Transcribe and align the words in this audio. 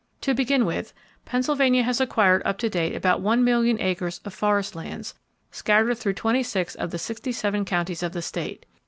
To 0.21 0.33
begin 0.33 0.65
with, 0.65 0.93
Pennsylvania 1.25 1.83
has 1.83 2.01
acquired 2.01 2.41
up 2.43 2.57
to 2.57 2.71
date 2.71 2.95
about 2.95 3.21
one 3.21 3.43
million 3.43 3.79
acres 3.79 4.19
of 4.25 4.33
forest 4.33 4.75
lands, 4.75 5.13
scattered 5.51 5.95
through 5.99 6.13
26 6.13 6.73
of 6.73 6.89
the 6.89 6.97
67 6.97 7.65
counties 7.65 8.01
of 8.01 8.13
the 8.13 8.23
state. 8.23 8.65